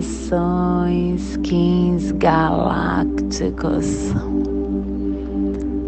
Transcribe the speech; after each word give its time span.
saudações, 0.00 1.36
kings 1.38 2.12
galácticos, 2.14 4.12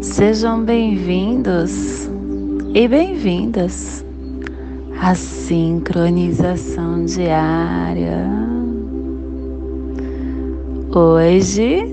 sejam 0.01 0.63
bem-vindos 0.63 2.09
e 2.73 2.87
bem-vindas 2.87 4.03
à 4.99 5.13
sincronização 5.13 7.05
diária. 7.05 8.27
Hoje, 10.95 11.85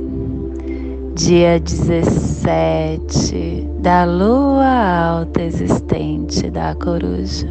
dia 1.14 1.60
17 1.60 3.68
da 3.80 4.04
lua 4.04 5.18
alta 5.18 5.42
existente 5.42 6.48
da 6.50 6.74
coruja, 6.76 7.50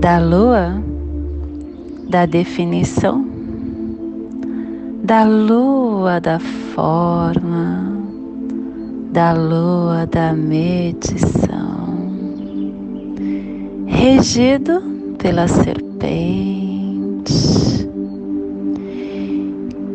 da 0.00 0.18
lua 0.18 0.87
da 2.08 2.26
definição, 2.26 3.24
da 5.02 5.24
lua 5.24 6.20
da 6.20 6.38
forma, 6.38 7.92
da 9.12 9.32
lua 9.32 10.06
da 10.06 10.32
medição, 10.32 11.94
regido 13.86 14.82
pela 15.18 15.46
serpente. 15.46 15.88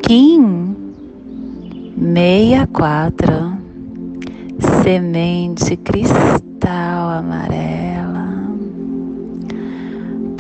Kim 0.04 0.76
64 1.98 3.54
Semente 4.84 5.78
cristal 5.78 7.10
amarela 7.10 8.23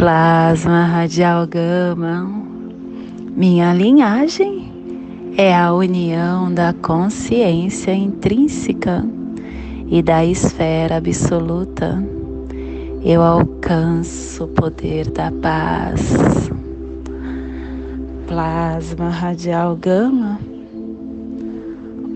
Plasma 0.03 0.83
radial 0.83 1.47
gama. 1.47 2.29
Minha 3.37 3.73
linhagem 3.73 4.69
é 5.37 5.55
a 5.55 5.71
união 5.73 6.53
da 6.53 6.73
consciência 6.73 7.95
intrínseca 7.95 9.05
e 9.87 10.01
da 10.01 10.25
esfera 10.25 10.97
absoluta. 10.97 12.03
Eu 13.01 13.21
alcanço 13.21 14.43
o 14.43 14.47
poder 14.49 15.09
da 15.09 15.31
paz. 15.31 16.51
Plasma 18.27 19.07
radial 19.07 19.73
gama, 19.77 20.37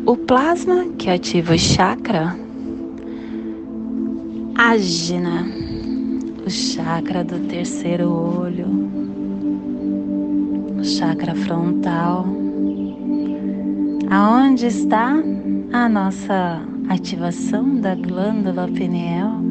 o 0.05 0.17
plasma 0.17 0.87
que 0.97 1.09
ativa 1.09 1.53
o 1.53 1.57
chakra 1.57 2.35
ágina, 4.57 5.45
o 6.47 6.49
chakra 6.49 7.25
do 7.25 7.39
terceiro 7.39 8.09
olho, 8.09 8.67
o 10.79 10.81
chakra 10.81 11.35
frontal, 11.35 12.25
aonde 14.09 14.67
está 14.67 15.13
a 15.73 15.89
nossa 15.89 16.61
ativação 16.87 17.75
da 17.81 17.95
glândula 17.95 18.65
pineal. 18.69 19.41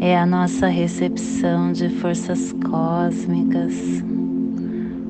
É 0.00 0.16
a 0.16 0.24
nossa 0.24 0.68
recepção 0.68 1.72
de 1.72 1.88
forças 1.88 2.52
cósmicas. 2.64 3.74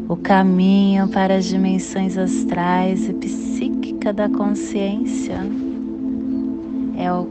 O 0.08 0.16
caminho 0.16 1.08
para 1.08 1.36
as 1.36 1.44
dimensões 1.44 2.16
astrais 2.16 3.06
e 3.06 3.12
psíquica 3.12 4.14
da 4.14 4.30
consciência. 4.30 5.40
É 6.96 7.12
o, 7.12 7.28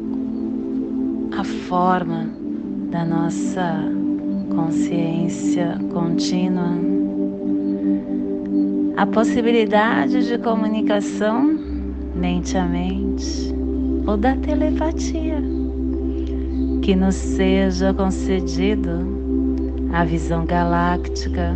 a 1.35 1.44
forma 1.44 2.37
da 2.90 3.03
nossa 3.03 3.80
consciência 4.53 5.78
contínua, 5.94 6.72
a 8.96 9.06
possibilidade 9.06 10.28
de 10.28 10.38
comunicação 10.38 11.58
mente 12.16 12.58
a 12.58 12.66
mente 12.66 13.53
ou 14.08 14.18
da 14.18 14.36
telepatia, 14.36 15.42
que 16.81 16.96
nos 16.96 17.16
seja 17.16 17.94
concedido 17.94 19.18
a 19.94 20.04
visão 20.04 20.46
galáctica 20.46 21.56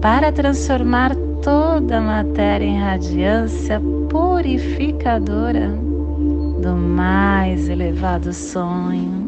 para 0.00 0.30
transformar 0.30 1.16
toda 1.42 1.98
a 1.98 2.00
matéria 2.00 2.64
em 2.64 2.78
radiância 2.78 3.80
purificadora 4.08 5.70
do 6.60 6.76
mais 6.76 7.68
elevado 7.68 8.32
sonho. 8.32 9.27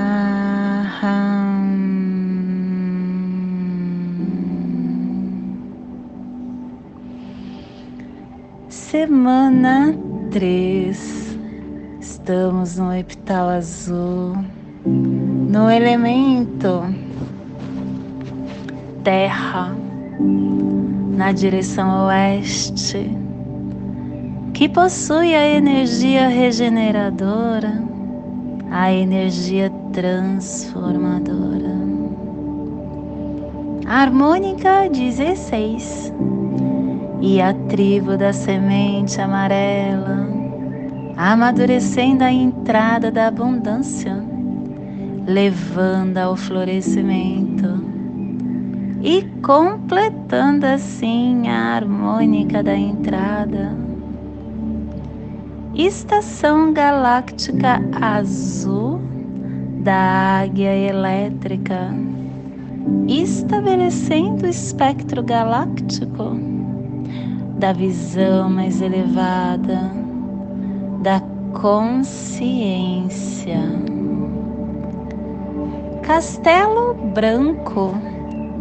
Semana 8.91 9.95
3. 10.31 11.37
Estamos 12.01 12.75
no 12.75 12.93
epital 12.93 13.47
azul, 13.47 14.35
no 14.85 15.71
elemento 15.71 16.83
terra 19.01 19.73
na 20.19 21.31
direção 21.31 22.07
oeste, 22.07 23.09
que 24.53 24.67
possui 24.67 25.35
a 25.35 25.47
energia 25.47 26.27
regeneradora, 26.27 27.81
a 28.69 28.91
energia 28.91 29.71
transformadora. 29.93 31.79
Harmônica 33.87 34.89
16 34.89 36.11
e 37.21 37.39
a 37.39 37.53
tribo 37.53 38.17
da 38.17 38.33
semente 38.33 39.21
amarela, 39.21 40.27
amadurecendo 41.15 42.23
a 42.23 42.31
entrada 42.31 43.11
da 43.11 43.27
abundância, 43.27 44.23
levando 45.27 46.17
ao 46.17 46.35
florescimento 46.35 47.79
e 49.03 49.21
completando 49.43 50.65
assim 50.65 51.47
a 51.47 51.75
harmônica 51.75 52.63
da 52.63 52.75
entrada. 52.75 53.75
Estação 55.75 56.73
Galáctica 56.73 57.79
Azul 58.01 58.99
da 59.83 60.41
Águia 60.41 60.75
Elétrica, 60.75 61.93
estabelecendo 63.07 64.45
o 64.45 64.49
espectro 64.49 65.23
galáctico 65.23 66.50
da 67.61 67.71
visão 67.73 68.49
mais 68.49 68.81
elevada, 68.81 69.91
da 71.03 71.21
consciência. 71.53 73.59
Castelo 76.01 76.95
Branco 77.13 77.93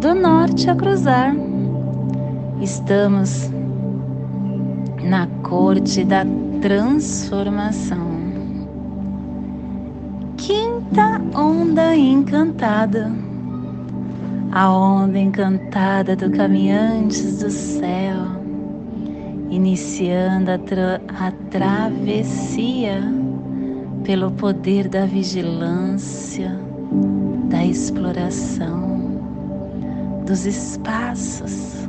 do 0.02 0.14
norte 0.14 0.69
a 0.69 0.75
cruzar. 0.75 1.35
Estamos 2.61 3.49
na 5.02 5.26
corte 5.44 6.05
da 6.05 6.26
transformação. 6.61 8.20
Quinta 10.37 11.23
onda 11.35 11.97
encantada, 11.97 13.11
a 14.52 14.70
onda 14.70 15.19
encantada 15.19 16.14
do 16.14 16.31
caminhantes 16.31 17.38
do 17.38 17.50
céu, 17.50 18.39
iniciando 19.50 20.52
a, 20.52 20.58
tra 20.58 21.00
a 21.08 21.32
travessia 21.50 23.02
pelo 24.05 24.31
poder 24.31 24.88
da 24.88 25.05
vigilância, 25.05 26.58
da 27.49 27.64
exploração 27.64 29.20
dos 30.25 30.47
espaços. 30.47 31.88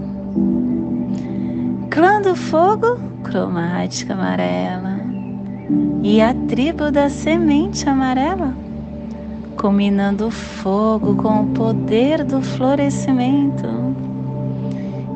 clã 1.89 2.21
do 2.21 2.35
fogo, 2.35 2.97
cromática 3.23 4.13
amarela, 4.13 4.99
e 6.01 6.19
a 6.21 6.33
tribo 6.47 6.91
da 6.91 7.09
semente 7.09 7.87
amarela, 7.87 8.55
combinando 9.55 10.27
o 10.27 10.31
fogo 10.31 11.15
com 11.15 11.43
o 11.43 11.47
poder 11.47 12.23
do 12.23 12.41
florescimento. 12.41 13.67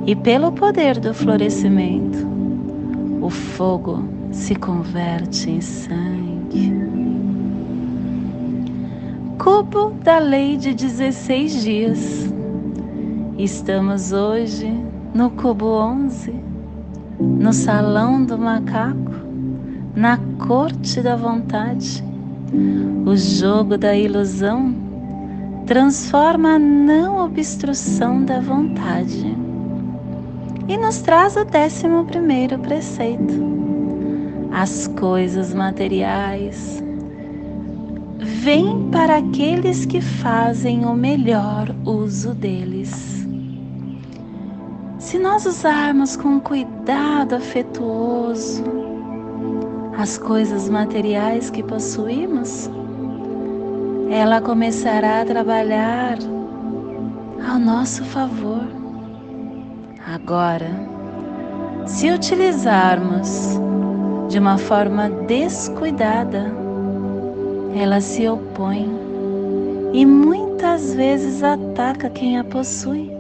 E 0.06 0.16
pelo 0.16 0.52
poder 0.52 1.00
do 1.00 1.14
florescimento, 1.16 2.25
o 3.26 3.30
fogo 3.32 4.04
se 4.32 4.54
converte 4.54 5.50
em 5.50 5.60
sangue. 5.60 6.72
Cubo 9.40 9.96
da 10.04 10.20
lei 10.20 10.56
de 10.56 10.76
16 10.76 11.64
dias. 11.64 12.34
Estamos 13.36 14.12
hoje 14.12 14.72
no 15.12 15.32
cubo 15.32 15.66
11, 15.66 16.36
no 17.20 17.52
salão 17.52 18.24
do 18.24 18.38
macaco, 18.38 19.16
na 19.96 20.20
corte 20.48 21.02
da 21.02 21.16
vontade. 21.16 22.04
O 23.08 23.16
jogo 23.16 23.76
da 23.76 23.96
ilusão 23.96 24.76
transforma 25.66 26.56
a 26.56 26.60
não 26.60 27.26
obstrução 27.26 28.24
da 28.24 28.40
vontade 28.40 29.45
e 30.68 30.78
nos 30.78 31.02
traz 31.02 31.36
o 31.36 31.46
décimo 31.46 32.06
primeiro 32.06 32.58
preceito. 32.60 33.34
As 34.52 34.88
coisas 34.88 35.54
materiais 35.54 36.84
vêm 38.18 38.90
para 38.92 39.18
aqueles 39.18 39.86
que 39.86 40.02
fazem 40.02 40.86
o 40.86 40.94
melhor 40.94 41.76
uso 41.86 42.34
deles. 42.34 43.26
Se 44.98 45.20
nós 45.20 45.46
usarmos 45.46 46.16
com 46.16 46.40
cuidado 46.40 47.36
afetuoso 47.36 48.64
as 49.98 50.18
coisas 50.18 50.68
materiais 50.68 51.50
que 51.50 51.64
possuímos, 51.64 52.70
ela 54.10 54.42
começará 54.42 55.22
a 55.22 55.26
trabalhar 55.26 56.18
ao 57.48 57.60
nosso 57.60 58.04
favor. 58.06 58.65
Agora, 60.28 60.72
se 61.86 62.10
utilizarmos 62.10 63.60
de 64.28 64.40
uma 64.40 64.58
forma 64.58 65.08
descuidada, 65.08 66.52
ela 67.76 68.02
se 68.02 68.28
opõe 68.28 68.90
e 69.94 70.04
muitas 70.04 70.96
vezes 70.96 71.44
ataca 71.44 72.10
quem 72.10 72.40
a 72.40 72.44
possui. 72.44 73.16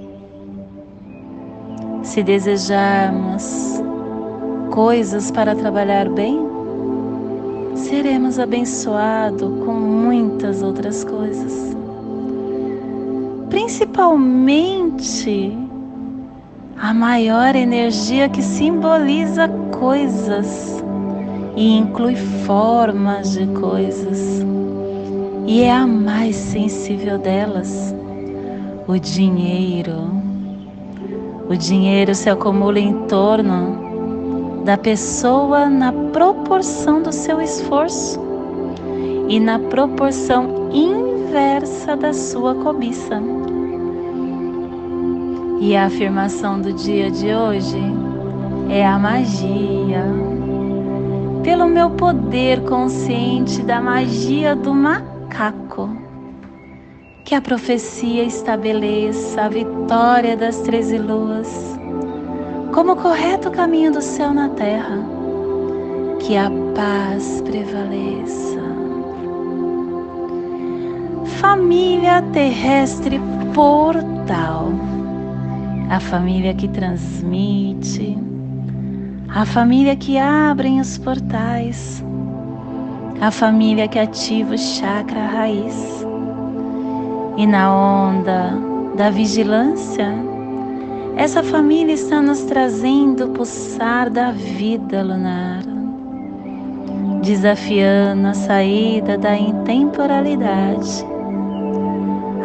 Se 2.02 2.24
desejarmos 2.24 3.80
coisas 4.72 5.30
para 5.30 5.56
trabalhar 5.56 6.10
bem, 6.10 6.40
seremos 7.76 8.40
abençoados 8.40 9.64
com 9.64 9.74
muitas 9.74 10.64
outras 10.64 11.04
coisas. 11.04 11.78
Principalmente 13.52 15.65
a 16.78 16.94
maior 16.94 17.56
energia 17.56 18.28
que 18.28 18.42
simboliza 18.42 19.48
coisas 19.80 20.84
e 21.56 21.78
inclui 21.78 22.16
formas 22.46 23.32
de 23.32 23.48
coisas, 23.48 24.46
e 25.48 25.62
é 25.62 25.72
a 25.72 25.88
mais 25.88 26.36
sensível 26.36 27.18
delas, 27.18 27.96
o 28.88 28.98
dinheiro. 28.98 30.14
O 31.50 31.56
dinheiro 31.56 32.14
se 32.14 32.30
acumula 32.30 32.80
em 32.80 33.06
torno 33.08 34.64
da 34.66 34.78
pessoa 34.78 35.70
na 35.70 35.94
proporção 36.12 37.02
do 37.02 37.12
seu 37.12 37.40
esforço 37.40 38.20
e 39.30 39.40
na 39.40 39.60
proporção 39.60 40.70
inversa 40.74 41.96
da 41.96 42.12
sua 42.12 42.56
cobiça. 42.56 43.35
E 45.68 45.76
a 45.76 45.88
afirmação 45.88 46.62
do 46.62 46.72
dia 46.72 47.10
de 47.10 47.34
hoje 47.34 47.82
é 48.70 48.86
a 48.86 49.00
magia. 49.00 50.06
Pelo 51.44 51.68
meu 51.68 51.90
poder 51.90 52.62
consciente 52.62 53.64
da 53.64 53.82
magia 53.82 54.56
do 54.56 54.76
macaco, 54.76 55.90
que 57.24 57.34
a 57.34 57.42
profecia 57.42 58.24
estabeleça 58.24 59.42
a 59.42 59.50
vitória 59.50 60.38
das 60.38 60.60
treze 60.60 61.00
luas 61.00 61.76
como 62.72 62.92
o 62.92 62.96
correto 62.96 63.50
caminho 63.50 63.92
do 63.92 64.04
céu 64.04 64.36
na 64.36 64.50
terra, 64.50 65.00
que 66.20 66.38
a 66.38 66.52
paz 66.76 67.42
prevaleça. 67.42 68.62
Família 71.40 72.22
terrestre 72.22 73.20
portal 73.52 74.95
a 75.90 76.00
família 76.00 76.54
que 76.54 76.68
transmite, 76.68 78.18
a 79.30 79.46
família 79.46 79.96
que 79.96 80.18
abre 80.18 80.80
os 80.80 80.98
portais, 80.98 82.04
a 83.22 83.30
família 83.30 83.88
que 83.88 84.00
ativa 84.00 84.56
o 84.56 84.58
chakra 84.58 85.28
raiz. 85.28 86.06
E 87.38 87.46
na 87.46 87.74
onda 87.74 88.54
da 88.96 89.10
vigilância, 89.10 90.12
essa 91.16 91.44
família 91.44 91.94
está 91.94 92.22
nos 92.22 92.42
trazendo 92.44 93.26
o 93.26 93.30
pulsar 93.30 94.10
da 94.10 94.32
vida 94.32 95.04
lunar, 95.04 95.62
desafiando 97.22 98.28
a 98.28 98.34
saída 98.34 99.18
da 99.18 99.38
intemporalidade, 99.38 101.06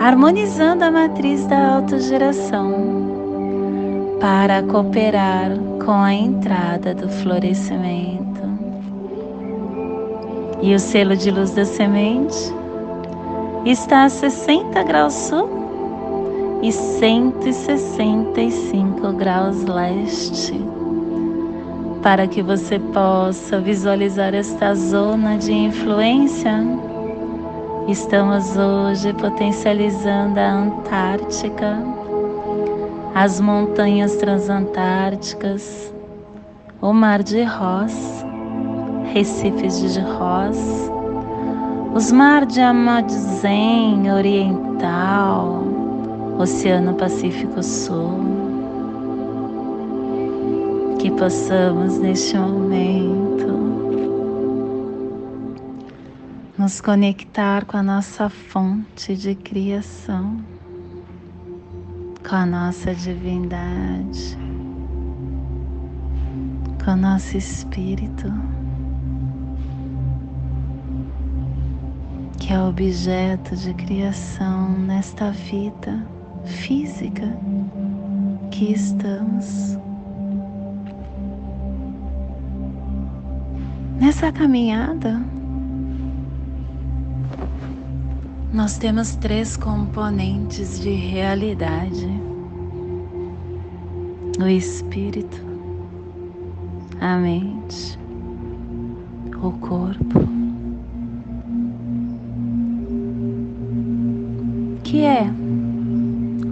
harmonizando 0.00 0.84
a 0.84 0.90
matriz 0.90 1.46
da 1.46 1.76
autogeração 1.76 2.99
para 4.20 4.62
cooperar 4.62 5.50
com 5.84 5.92
a 5.92 6.12
entrada 6.12 6.94
do 6.94 7.08
florescimento. 7.08 8.20
E 10.60 10.74
o 10.74 10.78
selo 10.78 11.16
de 11.16 11.30
luz 11.30 11.52
da 11.52 11.64
semente 11.64 12.52
está 13.64 14.04
a 14.04 14.10
60 14.10 14.82
graus 14.82 15.14
sul 15.14 15.48
e 16.62 16.70
165 16.70 19.12
graus 19.14 19.64
leste. 19.64 20.62
Para 22.02 22.26
que 22.26 22.42
você 22.42 22.78
possa 22.78 23.58
visualizar 23.58 24.34
esta 24.34 24.74
zona 24.74 25.38
de 25.38 25.52
influência, 25.52 26.62
estamos 27.88 28.54
hoje 28.54 29.14
potencializando 29.14 30.38
a 30.38 30.50
Antártica 30.50 31.99
as 33.14 33.40
montanhas 33.40 34.16
transantárticas, 34.16 35.92
o 36.80 36.92
mar 36.92 37.22
de 37.22 37.42
Ross, 37.42 38.24
recifes 39.12 39.80
de 39.80 40.00
Ross, 40.00 40.90
os 41.92 42.12
mar 42.12 42.46
de 42.46 42.60
Amazônia 42.60 44.14
Oriental, 44.14 45.64
Oceano 46.38 46.94
Pacífico 46.94 47.62
Sul. 47.62 48.20
Que 50.98 51.10
possamos 51.10 51.98
neste 51.98 52.36
momento 52.36 53.30
nos 56.56 56.80
conectar 56.80 57.64
com 57.64 57.78
a 57.78 57.82
nossa 57.82 58.28
fonte 58.28 59.16
de 59.16 59.34
criação 59.34 60.36
com 62.28 62.36
a 62.36 62.46
nossa 62.46 62.94
divindade, 62.94 64.38
com 66.84 66.92
o 66.92 66.96
nosso 66.96 67.36
espírito, 67.36 68.32
que 72.38 72.52
é 72.52 72.60
objeto 72.60 73.56
de 73.56 73.74
criação 73.74 74.70
nesta 74.78 75.30
vida 75.30 76.06
física 76.44 77.28
que 78.50 78.72
estamos. 78.72 79.78
Nessa 83.98 84.32
caminhada, 84.32 85.20
nós 88.52 88.76
temos 88.78 89.14
três 89.16 89.56
componentes 89.56 90.80
de 90.80 90.90
realidade: 90.90 92.08
o 94.42 94.46
espírito, 94.46 95.40
a 97.00 97.16
mente, 97.16 97.98
o 99.40 99.52
corpo, 99.52 100.20
que 104.82 105.04
é 105.04 105.26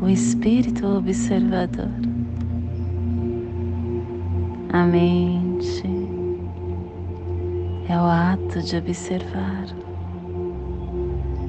o 0.00 0.08
espírito 0.08 0.86
observador. 0.86 1.90
A 4.72 4.84
mente 4.84 5.82
é 7.88 7.96
o 7.96 8.04
ato 8.04 8.62
de 8.62 8.76
observar 8.76 9.87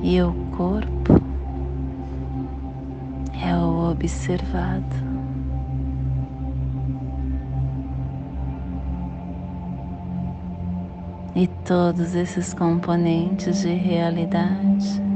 e 0.01 0.21
o 0.21 0.33
corpo 0.55 1.13
é 3.41 3.55
o 3.55 3.91
observado. 3.91 5.09
E 11.35 11.47
todos 11.65 12.15
esses 12.15 12.53
componentes 12.53 13.61
de 13.61 13.73
realidade 13.73 15.09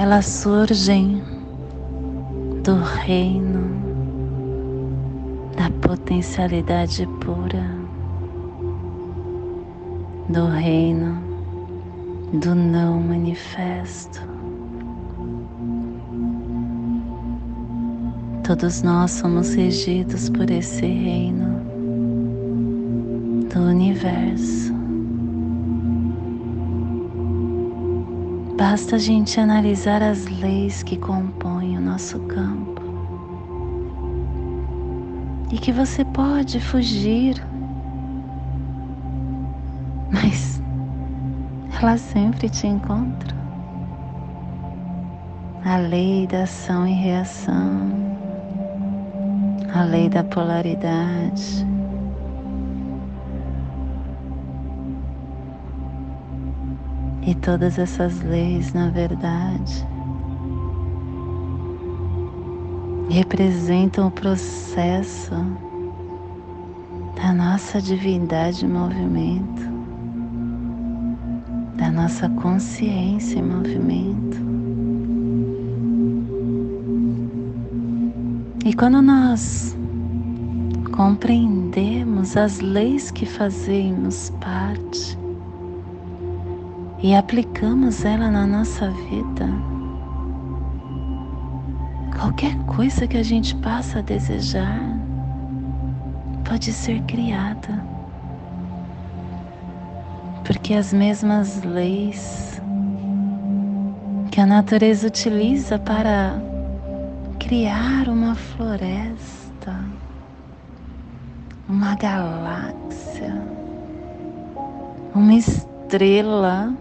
elas 0.00 0.24
surgem 0.24 1.22
do 2.64 2.76
reino 2.76 3.60
da 5.56 5.70
potencialidade 5.86 7.06
pura, 7.20 7.79
do 10.32 10.46
reino 10.46 11.20
do 12.32 12.54
não 12.54 13.00
manifesto. 13.00 14.20
Todos 18.44 18.82
nós 18.82 19.10
somos 19.10 19.54
regidos 19.54 20.30
por 20.30 20.48
esse 20.48 20.86
reino 20.86 21.60
do 23.52 23.60
universo. 23.60 24.72
Basta 28.56 28.96
a 28.96 28.98
gente 28.98 29.40
analisar 29.40 30.00
as 30.00 30.26
leis 30.26 30.84
que 30.84 30.96
compõem 30.96 31.76
o 31.76 31.80
nosso 31.80 32.20
campo 32.20 32.80
e 35.50 35.58
que 35.58 35.72
você 35.72 36.04
pode 36.04 36.60
fugir, 36.60 37.44
mas 40.10 40.60
ela 41.80 41.96
sempre 41.96 42.48
te 42.48 42.66
encontra. 42.66 43.38
A 45.64 45.76
lei 45.76 46.26
da 46.26 46.42
ação 46.42 46.86
e 46.86 46.92
reação, 46.92 47.90
a 49.72 49.82
lei 49.84 50.08
da 50.08 50.24
polaridade. 50.24 51.66
E 57.22 57.34
todas 57.34 57.78
essas 57.78 58.20
leis, 58.22 58.72
na 58.72 58.88
verdade, 58.88 59.86
representam 63.10 64.06
o 64.08 64.10
processo 64.10 65.34
da 67.14 67.32
nossa 67.32 67.80
divindade 67.80 68.64
em 68.64 68.68
movimento, 68.68 69.69
da 71.80 71.90
nossa 71.90 72.28
consciência 72.28 73.38
em 73.38 73.42
movimento. 73.42 74.36
E 78.66 78.74
quando 78.74 79.00
nós 79.00 79.74
compreendemos 80.92 82.36
as 82.36 82.60
leis 82.60 83.10
que 83.10 83.24
fazemos 83.24 84.28
parte, 84.42 85.18
e 87.02 87.14
aplicamos 87.14 88.04
ela 88.04 88.30
na 88.30 88.46
nossa 88.46 88.90
vida, 88.90 89.48
qualquer 92.14 92.54
coisa 92.66 93.06
que 93.06 93.16
a 93.16 93.22
gente 93.22 93.56
passa 93.56 94.00
a 94.00 94.02
desejar 94.02 94.82
pode 96.44 96.70
ser 96.74 97.00
criada. 97.04 97.79
Porque 100.70 100.78
as 100.78 100.92
mesmas 100.92 101.64
leis 101.64 102.62
que 104.30 104.40
a 104.40 104.46
natureza 104.46 105.08
utiliza 105.08 105.80
para 105.80 106.40
criar 107.40 108.08
uma 108.08 108.36
floresta, 108.36 109.74
uma 111.68 111.96
galáxia, 111.96 113.34
uma 115.12 115.34
estrela, 115.34 116.72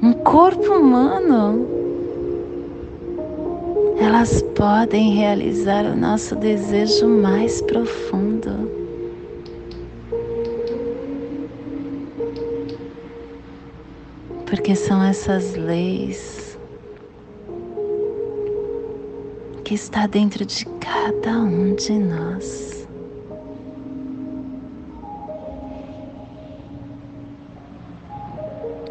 um 0.00 0.14
corpo 0.14 0.72
humano, 0.72 1.66
elas 4.00 4.40
podem 4.56 5.12
realizar 5.12 5.84
o 5.84 5.94
nosso 5.94 6.34
desejo 6.36 7.06
mais 7.06 7.60
profundo. 7.60 8.79
Porque 14.50 14.74
são 14.74 15.00
essas 15.00 15.54
leis 15.54 16.58
que 19.64 19.74
está 19.74 20.08
dentro 20.08 20.44
de 20.44 20.66
cada 20.80 21.38
um 21.38 21.76
de 21.76 21.92
nós. 21.92 22.88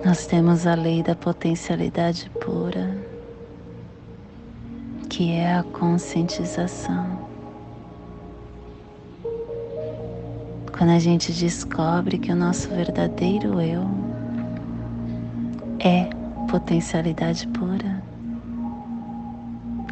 Nós 0.06 0.26
temos 0.26 0.66
a 0.66 0.76
lei 0.76 1.04
da 1.04 1.14
potencialidade 1.14 2.32
pura, 2.40 2.98
que 5.10 5.34
é 5.34 5.56
a 5.56 5.64
conscientização. 5.64 7.20
Quando 10.72 10.92
a 10.92 11.00
gente 11.00 11.34
descobre 11.34 12.18
que 12.18 12.32
o 12.32 12.36
nosso 12.38 12.70
verdadeiro 12.70 13.60
eu 13.60 13.99
é 15.80 16.10
potencialidade 16.50 17.48
pura, 17.48 18.04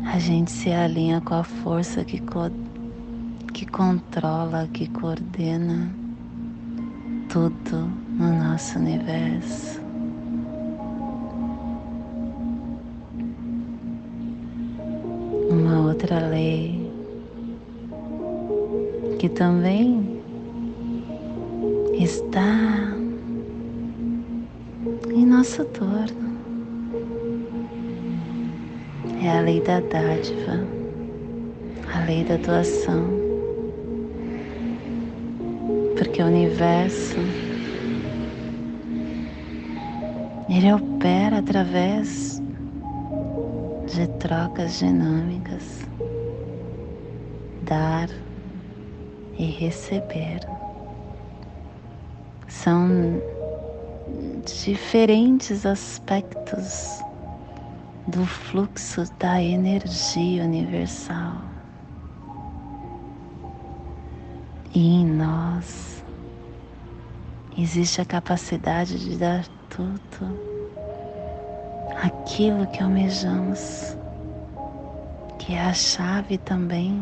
a 0.05 0.19
gente 0.19 0.51
se 0.51 0.71
alinha 0.71 1.21
com 1.21 1.35
a 1.35 1.43
força 1.43 2.03
que, 2.03 2.19
co 2.19 2.49
que 3.53 3.65
controla, 3.65 4.67
que 4.71 4.87
coordena 4.87 5.91
tudo 7.29 7.91
no 8.17 8.43
nosso 8.43 8.77
universo. 8.77 9.87
uma 15.49 15.81
outra 15.81 16.19
lei 16.27 16.91
que 19.17 19.29
também 19.29 20.21
está 21.93 22.86
torno. 25.55 26.37
É 29.23 29.29
a 29.29 29.41
lei 29.41 29.61
da 29.61 29.79
dádiva, 29.79 30.67
a 31.93 32.05
lei 32.05 32.23
da 32.23 32.37
doação. 32.37 33.07
Porque 35.97 36.21
o 36.21 36.25
universo 36.27 37.17
ele 40.49 40.73
opera 40.73 41.39
através 41.39 42.41
de 43.93 44.07
trocas 44.19 44.79
dinâmicas, 44.79 45.87
dar 47.63 48.09
e 49.37 49.45
receber. 49.45 50.39
São 52.47 53.21
diferentes 54.67 55.65
aspectos 55.65 57.01
do 58.05 58.25
fluxo 58.25 59.05
da 59.17 59.41
energia 59.41 60.43
universal. 60.43 61.37
E 64.75 64.95
em 64.95 65.05
nós 65.05 66.03
existe 67.57 68.01
a 68.01 68.05
capacidade 68.05 68.99
de 68.99 69.15
dar 69.15 69.47
tudo 69.69 70.37
aquilo 72.03 72.67
que 72.67 72.83
almejamos, 72.83 73.97
que 75.39 75.53
é 75.53 75.61
a 75.61 75.73
chave 75.73 76.37
também 76.39 77.01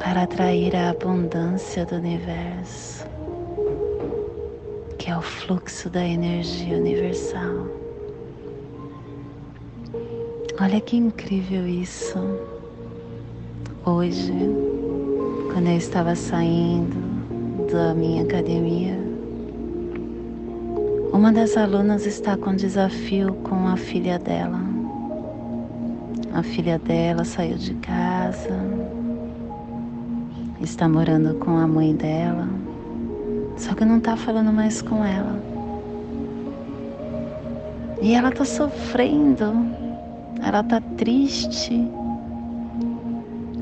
para 0.00 0.24
atrair 0.24 0.74
a 0.74 0.90
abundância 0.90 1.86
do 1.86 1.94
universo, 1.94 3.06
é 5.08 5.16
o 5.16 5.22
fluxo 5.22 5.88
da 5.88 6.06
energia 6.06 6.76
universal. 6.76 7.66
Olha 10.60 10.80
que 10.82 10.98
incrível 10.98 11.66
isso. 11.66 12.18
Hoje, 13.86 14.34
quando 15.50 15.68
eu 15.68 15.78
estava 15.78 16.14
saindo 16.14 16.94
da 17.72 17.94
minha 17.94 18.22
academia, 18.22 18.98
uma 21.10 21.32
das 21.32 21.56
alunas 21.56 22.04
está 22.04 22.36
com 22.36 22.54
desafio 22.54 23.32
com 23.44 23.66
a 23.66 23.78
filha 23.78 24.18
dela. 24.18 24.60
A 26.34 26.42
filha 26.42 26.78
dela 26.78 27.24
saiu 27.24 27.56
de 27.56 27.72
casa, 27.76 28.54
está 30.60 30.86
morando 30.86 31.34
com 31.36 31.56
a 31.56 31.66
mãe 31.66 31.96
dela, 31.96 32.57
só 33.58 33.74
que 33.74 33.84
não 33.84 33.98
está 33.98 34.16
falando 34.16 34.52
mais 34.52 34.80
com 34.80 35.04
ela. 35.04 35.42
E 38.00 38.14
ela 38.14 38.28
está 38.28 38.44
sofrendo, 38.44 39.52
ela 40.40 40.60
está 40.60 40.80
triste. 40.96 41.74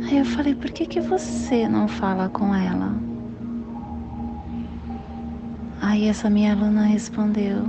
Aí 0.04 0.18
eu 0.18 0.24
falei, 0.24 0.54
por 0.54 0.70
que, 0.70 0.84
que 0.86 1.00
você 1.00 1.66
não 1.66 1.88
fala 1.88 2.28
com 2.28 2.54
ela? 2.54 2.94
Aí 5.80 6.08
essa 6.08 6.28
minha 6.28 6.52
aluna 6.52 6.82
respondeu, 6.82 7.64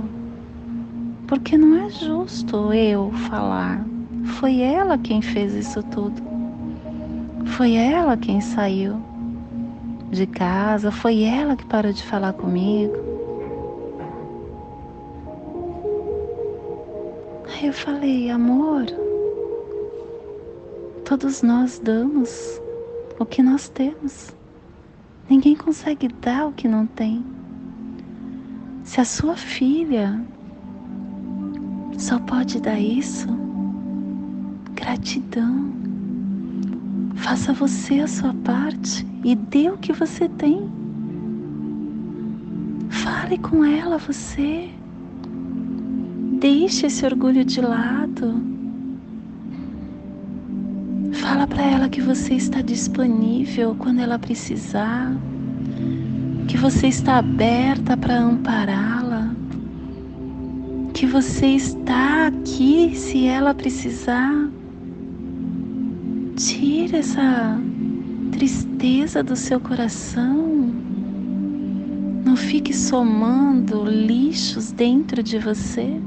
porque 1.26 1.56
não 1.56 1.86
é 1.86 1.90
justo 1.90 2.72
eu 2.74 3.10
falar. 3.30 3.84
Foi 4.38 4.60
ela 4.60 4.98
quem 4.98 5.22
fez 5.22 5.54
isso 5.54 5.82
tudo. 5.84 6.22
Foi 7.46 7.74
ela 7.74 8.16
quem 8.16 8.40
saiu 8.40 9.07
de 10.10 10.26
casa, 10.26 10.90
foi 10.90 11.22
ela 11.22 11.56
que 11.56 11.64
parou 11.66 11.92
de 11.92 12.02
falar 12.02 12.32
comigo. 12.32 12.94
Aí 17.46 17.66
eu 17.66 17.72
falei, 17.72 18.30
amor, 18.30 18.86
todos 21.04 21.42
nós 21.42 21.78
damos 21.78 22.60
o 23.18 23.26
que 23.26 23.42
nós 23.42 23.68
temos. 23.68 24.34
Ninguém 25.28 25.56
consegue 25.56 26.08
dar 26.08 26.46
o 26.46 26.52
que 26.52 26.68
não 26.68 26.86
tem. 26.86 27.24
Se 28.84 29.00
a 29.00 29.04
sua 29.04 29.36
filha 29.36 30.20
só 31.98 32.18
pode 32.20 32.60
dar 32.60 32.78
isso, 32.78 33.28
gratidão. 34.74 35.77
Faça 37.28 37.52
você 37.52 38.00
a 38.00 38.06
sua 38.06 38.32
parte 38.32 39.06
e 39.22 39.34
dê 39.34 39.68
o 39.68 39.76
que 39.76 39.92
você 39.92 40.30
tem. 40.30 40.66
Fale 42.88 43.36
com 43.36 43.62
ela 43.62 43.98
você. 43.98 44.70
Deixe 46.40 46.86
esse 46.86 47.04
orgulho 47.04 47.44
de 47.44 47.60
lado. 47.60 48.42
Fala 51.12 51.46
para 51.46 51.62
ela 51.64 51.88
que 51.90 52.00
você 52.00 52.32
está 52.32 52.62
disponível 52.62 53.76
quando 53.78 54.00
ela 54.00 54.18
precisar, 54.18 55.14
que 56.48 56.56
você 56.56 56.86
está 56.86 57.18
aberta 57.18 57.94
para 57.94 58.18
ampará-la, 58.18 59.34
que 60.94 61.04
você 61.04 61.48
está 61.48 62.28
aqui 62.28 62.96
se 62.96 63.26
ela 63.26 63.52
precisar. 63.52 64.57
Tira 66.38 66.98
essa 66.98 67.58
tristeza 68.30 69.24
do 69.24 69.34
seu 69.34 69.58
coração. 69.58 70.36
Não 72.24 72.36
fique 72.36 72.72
somando 72.72 73.84
lixos 73.84 74.70
dentro 74.70 75.20
de 75.20 75.36
você. 75.36 76.00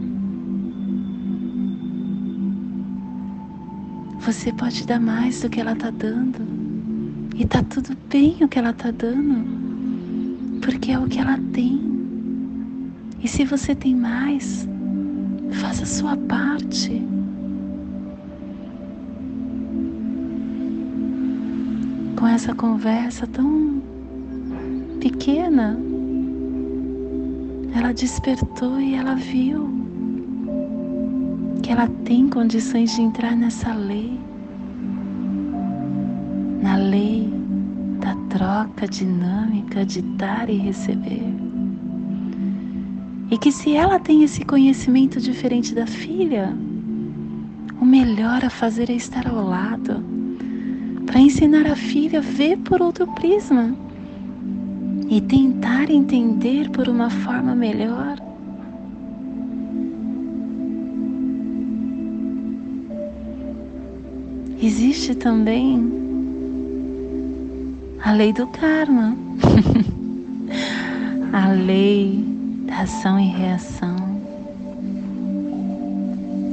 Você 4.22 4.54
pode 4.54 4.88
dar 4.88 5.02
mais 5.02 5.42
do 5.42 5.50
que 5.50 5.60
ela 5.60 5.74
está 5.74 5.90
dando. 5.90 6.40
E 7.36 7.46
tá 7.46 7.62
tudo 7.62 7.98
bem 8.10 8.38
o 8.40 8.48
que 8.48 8.58
ela 8.58 8.70
está 8.70 8.90
dando. 8.90 10.62
Porque 10.62 10.94
é 10.94 11.00
o 11.00 11.10
que 11.10 11.20
ela 11.20 11.38
tem. 11.52 11.78
E 13.22 13.28
se 13.28 13.44
você 13.44 13.76
tem 13.76 13.94
mais, 13.94 14.66
faça 15.60 15.84
a 15.84 15.88
sua 15.88 16.16
parte. 16.16 17.11
Essa 22.34 22.56
conversa 22.56 23.28
tão 23.28 23.82
pequena, 25.02 25.78
ela 27.76 27.94
despertou 27.94 28.80
e 28.80 28.96
ela 28.96 29.16
viu 29.16 29.70
que 31.62 31.72
ela 31.72 31.88
tem 32.06 32.30
condições 32.30 32.96
de 32.96 33.02
entrar 33.02 33.36
nessa 33.36 33.74
lei, 33.74 34.20
na 36.62 36.78
lei 36.78 37.30
da 38.00 38.16
troca 38.30 38.88
dinâmica 38.88 39.86
de 39.86 40.02
dar 40.02 40.50
e 40.50 40.58
receber. 40.58 41.34
E 43.30 43.38
que 43.38 43.52
se 43.52 43.76
ela 43.76 44.00
tem 44.00 44.24
esse 44.24 44.46
conhecimento 44.46 45.20
diferente 45.20 45.76
da 45.76 45.86
filha, 45.86 46.56
o 47.80 47.86
melhor 47.86 48.44
a 48.46 48.50
fazer 48.50 48.90
é 48.90 48.94
estar 48.94 49.28
ao 49.28 49.46
lado 49.46 50.21
para 51.12 51.20
ensinar 51.20 51.68
a 51.68 51.76
filha 51.76 52.20
a 52.20 52.22
ver 52.22 52.58
por 52.60 52.82
outro 52.82 53.06
prisma 53.06 53.76
e 55.10 55.20
tentar 55.20 55.90
entender 55.90 56.70
por 56.70 56.88
uma 56.88 57.10
forma 57.10 57.54
melhor. 57.54 58.18
Existe 64.62 65.14
também 65.14 65.92
a 68.06 68.14
lei 68.14 68.32
do 68.32 68.48
karma, 68.48 69.14
a 71.34 71.52
lei 71.52 72.24
da 72.68 72.84
ação 72.84 73.20
e 73.20 73.28
reação. 73.28 73.98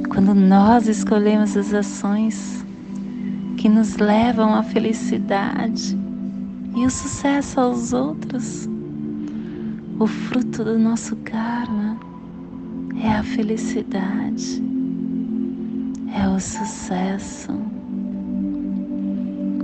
Quando 0.09 0.35
nós 0.35 0.89
escolhemos 0.89 1.57
as 1.57 1.73
ações 1.73 2.58
que 3.59 3.69
nos 3.69 3.97
levam 3.97 4.55
à 4.55 4.63
felicidade 4.63 5.99
e 6.77 6.87
o 6.87 6.91
sucesso 6.91 7.59
aos 7.59 7.93
outros. 7.93 8.69
O 9.99 10.07
fruto 10.07 10.63
do 10.63 10.79
nosso 10.79 11.17
karma 11.17 11.99
é 13.03 13.09
a 13.09 13.23
felicidade, 13.25 14.63
é 16.15 16.29
o 16.29 16.39
sucesso, 16.39 17.53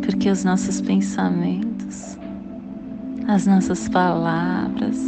porque 0.02 0.28
os 0.28 0.42
nossos 0.42 0.80
pensamentos, 0.80 2.18
as 3.28 3.46
nossas 3.46 3.88
palavras, 3.88 4.98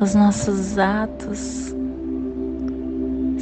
os 0.00 0.14
nossos 0.14 0.78
atos 0.78 1.69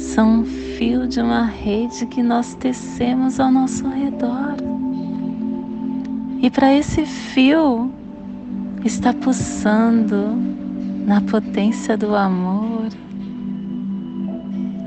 são 0.09 0.39
um 0.39 0.45
fio 0.45 1.07
de 1.07 1.21
uma 1.21 1.45
rede 1.45 2.05
que 2.07 2.23
nós 2.23 2.55
tecemos 2.55 3.39
ao 3.39 3.51
nosso 3.51 3.87
redor. 3.87 4.55
E 6.41 6.49
para 6.49 6.73
esse 6.73 7.05
fio 7.05 7.91
está 8.83 9.13
pulsando 9.13 10.35
na 11.05 11.21
potência 11.21 11.95
do 11.95 12.15
amor, 12.15 12.89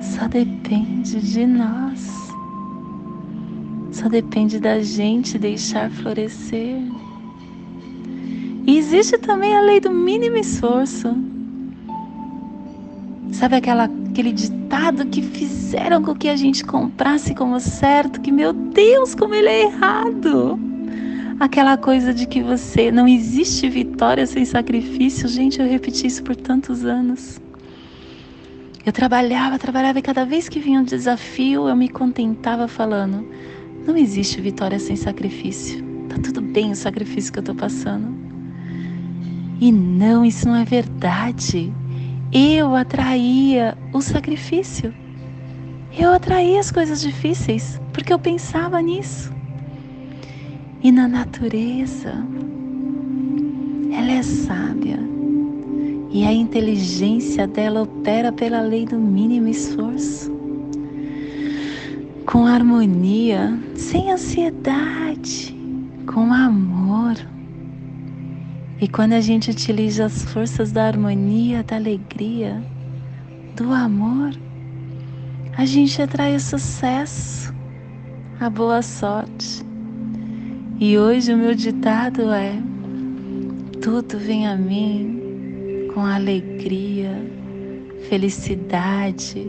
só 0.01 0.27
depende 0.27 1.21
de 1.21 1.47
nós. 1.47 2.11
Só 3.93 4.09
depende 4.09 4.59
da 4.59 4.81
gente 4.81 5.39
deixar 5.39 5.89
florescer. 5.91 6.83
E 8.67 8.77
existe 8.77 9.19
também 9.19 9.55
a 9.55 9.61
lei 9.61 9.79
do 9.79 9.91
mínimo 9.91 10.37
esforço. 10.37 11.15
Sabe 13.31 13.57
aquela 13.57 13.85
aquele 13.85 14.33
ditado 14.33 14.62
que 15.13 15.21
fizeram 15.21 16.03
com 16.03 16.15
que 16.15 16.29
a 16.29 16.37
gente 16.37 16.65
comprasse 16.65 17.35
como 17.35 17.61
certo, 17.61 18.21
que 18.21 18.33
meu 18.33 18.53
Deus, 18.55 19.15
como 19.15 19.35
ele 19.35 19.49
é 19.49 19.63
errado. 19.65 20.59
Aquela 21.39 21.77
coisa 21.77 22.15
de 22.15 22.27
que 22.27 22.43
você 22.43 22.91
não 22.91 23.07
existe 23.07 23.69
vitória 23.69 24.27
sem 24.27 24.45
sacrifício. 24.45 25.29
Gente, 25.29 25.61
eu 25.61 25.69
repeti 25.69 26.07
isso 26.07 26.23
por 26.23 26.35
tantos 26.35 26.85
anos. 26.85 27.41
Eu 28.85 28.93
trabalhava, 28.93 29.59
trabalhava 29.59 29.99
e 29.99 30.03
cada 30.03 30.25
vez 30.25 30.49
que 30.49 30.59
vinha 30.59 30.81
um 30.81 30.85
desafio, 30.85 31.69
eu 31.69 31.77
me 31.77 31.89
contentava 31.89 32.67
falando: 32.67 33.29
não 33.87 33.97
existe 33.97 34.41
vitória 34.41 34.79
sem 34.79 34.97
sacrifício. 34.97 35.85
Tá 36.09 36.17
tudo 36.23 36.41
bem 36.41 36.73
o 36.73 36.77
sacrifício 36.77 37.33
que 37.33 37.39
eu 37.39 37.45
tô 37.45 37.55
passando. 37.55 38.15
E 39.61 39.71
não, 39.71 40.25
isso 40.25 40.49
não 40.49 40.57
é 40.57 40.65
verdade 40.65 41.73
eu 42.33 42.75
atraía 42.75 43.77
o 43.93 44.01
sacrifício. 44.01 44.95
Eu 45.99 46.11
atraía 46.11 46.61
as 46.61 46.71
coisas 46.71 47.03
difíceis 47.03 47.79
porque 47.93 48.13
eu 48.13 48.19
pensava 48.19 48.81
nisso. 48.81 49.31
E 50.83 50.91
na 50.91 51.07
natureza, 51.07 52.15
ela 53.93 54.11
é 54.11 54.23
sábia 54.23 54.99
e 56.11 56.25
a 56.25 56.33
inteligência 56.33 57.47
dela 57.47 57.83
opera 57.83 58.33
pela 58.33 58.63
lei 58.63 58.87
do 58.87 58.99
mínimo 58.99 59.49
esforço. 59.49 60.33
Com 62.25 62.47
harmonia, 62.47 63.59
sem 63.75 64.11
ansiedade, 64.11 65.55
com 66.07 66.33
amor 66.33 67.17
e 68.83 68.89
quando 68.89 69.13
a 69.13 69.21
gente 69.21 69.49
utiliza 69.49 70.07
as 70.07 70.25
forças 70.25 70.73
da 70.73 70.89
harmonia, 70.89 71.63
da 71.63 71.77
alegria, 71.77 72.61
do 73.55 73.71
amor, 73.71 74.33
a 75.57 75.65
gente 75.65 76.03
atrai 76.03 76.35
o 76.35 76.41
sucesso, 76.41 77.55
a 78.41 78.51
boa 78.51 78.83
sorte. 78.83 79.65
E 80.81 80.99
hoje 80.99 81.33
o 81.33 81.39
meu 81.39 81.55
ditado 81.55 82.33
é: 82.33 82.55
tudo 83.81 84.19
vem 84.19 84.49
a 84.49 84.57
mim 84.57 85.89
com 85.95 86.05
alegria, 86.05 87.25
felicidade, 88.09 89.47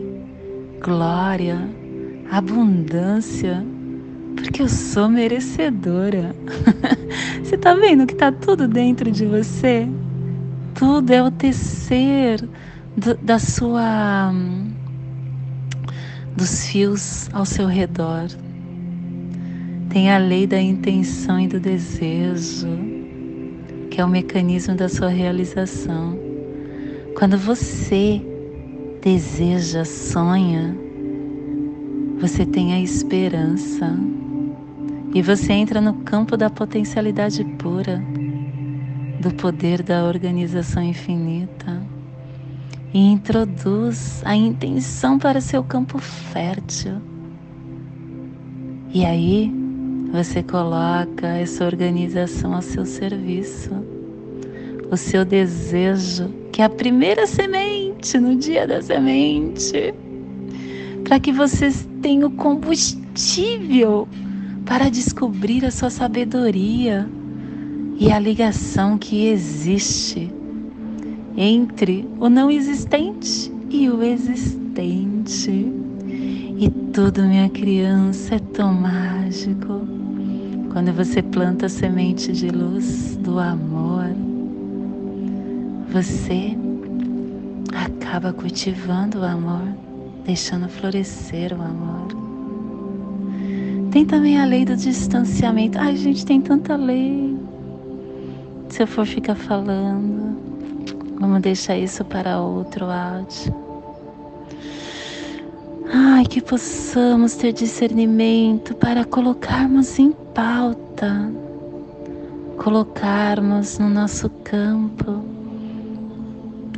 glória, 0.80 1.58
abundância, 2.30 3.66
porque 4.34 4.62
eu 4.62 4.68
sou 4.68 5.08
merecedora. 5.08 6.34
você 7.42 7.56
tá 7.56 7.74
vendo 7.74 8.06
que 8.06 8.14
tá 8.14 8.30
tudo 8.30 8.68
dentro 8.68 9.10
de 9.10 9.26
você? 9.26 9.88
Tudo 10.74 11.10
é 11.12 11.22
o 11.22 11.30
tecer 11.30 12.46
do, 12.96 13.14
da 13.16 13.38
sua 13.38 14.32
dos 16.36 16.66
fios 16.66 17.28
ao 17.32 17.44
seu 17.44 17.66
redor. 17.66 18.26
Tem 19.90 20.10
a 20.10 20.18
lei 20.18 20.46
da 20.46 20.60
intenção 20.60 21.38
e 21.38 21.46
do 21.46 21.60
desejo, 21.60 22.68
que 23.90 24.00
é 24.00 24.04
o 24.04 24.08
mecanismo 24.08 24.74
da 24.74 24.88
sua 24.88 25.08
realização. 25.08 26.18
Quando 27.16 27.38
você 27.38 28.20
deseja, 29.00 29.84
sonha, 29.84 30.76
você 32.18 32.44
tem 32.44 32.72
a 32.72 32.80
esperança 32.80 33.96
e 35.14 35.22
você 35.22 35.52
entra 35.52 35.80
no 35.80 35.94
campo 36.02 36.36
da 36.36 36.50
potencialidade 36.50 37.44
pura, 37.56 38.02
do 39.20 39.32
poder 39.32 39.80
da 39.80 40.04
organização 40.04 40.82
infinita 40.82 41.80
e 42.92 42.98
introduz 42.98 44.22
a 44.24 44.34
intenção 44.34 45.16
para 45.16 45.40
seu 45.40 45.62
campo 45.62 45.98
fértil. 45.98 46.94
E 48.92 49.04
aí 49.04 49.52
você 50.10 50.42
coloca 50.42 51.28
essa 51.28 51.64
organização 51.64 52.52
a 52.52 52.60
seu 52.60 52.84
serviço, 52.84 53.70
o 54.90 54.96
seu 54.96 55.24
desejo, 55.24 56.28
que 56.50 56.60
é 56.60 56.64
a 56.64 56.68
primeira 56.68 57.24
semente 57.24 58.18
no 58.18 58.36
dia 58.36 58.66
da 58.66 58.82
semente, 58.82 59.94
para 61.04 61.20
que 61.20 61.32
vocês 61.32 61.88
tenham 62.02 62.30
combustível 62.32 64.08
para 64.66 64.90
descobrir 64.90 65.64
a 65.64 65.70
sua 65.70 65.90
sabedoria 65.90 67.08
e 67.98 68.10
a 68.10 68.18
ligação 68.18 68.98
que 68.98 69.26
existe 69.26 70.32
entre 71.36 72.08
o 72.18 72.28
não 72.28 72.50
existente 72.50 73.52
e 73.70 73.88
o 73.88 74.02
existente. 74.02 75.72
E 76.56 76.70
tudo, 76.92 77.22
minha 77.22 77.48
criança, 77.48 78.36
é 78.36 78.38
tão 78.38 78.72
mágico. 78.72 79.86
Quando 80.72 80.92
você 80.92 81.22
planta 81.22 81.66
a 81.66 81.68
semente 81.68 82.32
de 82.32 82.48
luz 82.48 83.16
do 83.16 83.38
amor, 83.38 84.06
você 85.88 86.56
acaba 87.74 88.32
cultivando 88.32 89.20
o 89.20 89.24
amor, 89.24 89.68
deixando 90.24 90.68
florescer 90.68 91.52
o 91.52 91.62
amor. 91.62 92.33
Tem 93.94 94.04
também 94.04 94.40
a 94.40 94.44
lei 94.44 94.64
do 94.64 94.74
distanciamento. 94.74 95.78
Ai, 95.78 95.94
gente, 95.94 96.26
tem 96.26 96.40
tanta 96.40 96.74
lei. 96.74 97.38
Se 98.68 98.82
eu 98.82 98.88
for 98.88 99.06
ficar 99.06 99.36
falando, 99.36 100.36
vamos 101.20 101.40
deixar 101.40 101.78
isso 101.78 102.04
para 102.04 102.40
outro 102.40 102.86
áudio. 102.86 103.54
Ai, 105.92 106.24
que 106.26 106.42
possamos 106.42 107.36
ter 107.36 107.52
discernimento 107.52 108.74
para 108.74 109.04
colocarmos 109.04 109.96
em 109.96 110.10
pauta, 110.10 111.30
colocarmos 112.56 113.78
no 113.78 113.88
nosso 113.88 114.28
campo 114.42 115.24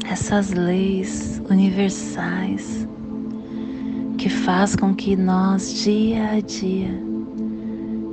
essas 0.04 0.50
leis 0.50 1.40
universais 1.48 2.86
que 4.18 4.28
faz 4.28 4.76
com 4.76 4.94
que 4.94 5.16
nós 5.16 5.82
dia 5.82 6.32
a 6.32 6.40
dia 6.40 7.05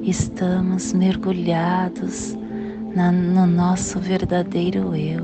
estamos 0.10 0.92
mergulhados 0.92 2.36
na, 2.94 3.12
no 3.12 3.48
nosso 3.48 4.00
verdadeiro 4.00 4.94
eu, 4.96 5.24